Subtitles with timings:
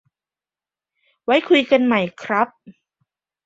[1.25, 2.47] ไว้คุยกันใหม่ครับ